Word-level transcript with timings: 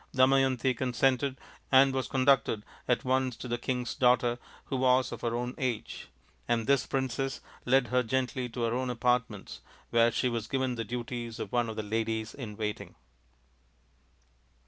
Damayanti 0.15 0.75
consented, 0.75 1.37
and 1.71 1.93
was 1.93 2.07
conducted 2.07 2.65
at 2.87 3.05
once 3.05 3.35
to 3.35 3.47
the 3.47 3.59
king's 3.59 3.93
daughter, 3.93 4.39
who 4.65 4.77
was 4.77 5.11
of 5.11 5.21
her 5.21 5.35
own 5.35 5.53
age; 5.59 6.07
and 6.47 6.65
this 6.65 6.87
princess 6.87 7.39
led 7.65 7.89
her 7.89 8.01
gently 8.01 8.49
to 8.49 8.61
her 8.61 8.73
own 8.73 8.89
apartments, 8.89 9.61
where 9.91 10.11
she 10.11 10.27
was 10.27 10.47
given 10.47 10.73
the 10.73 10.83
duties 10.83 11.37
of 11.39 11.51
one 11.51 11.69
of 11.69 11.75
the 11.75 11.83
ladies 11.83 12.33
in 12.33 12.57
waiting. 12.57 12.95